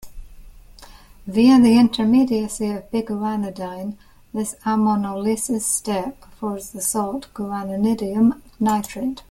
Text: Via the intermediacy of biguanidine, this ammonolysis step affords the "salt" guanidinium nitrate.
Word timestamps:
Via 1.27 1.59
the 1.61 1.77
intermediacy 1.77 2.71
of 2.71 2.89
biguanidine, 2.89 3.97
this 4.33 4.55
ammonolysis 4.65 5.61
step 5.61 6.23
affords 6.23 6.71
the 6.71 6.81
"salt" 6.81 7.27
guanidinium 7.35 8.41
nitrate. 8.59 9.19